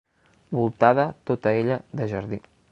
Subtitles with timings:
[0.59, 2.45] Voltada tota ella de jardí.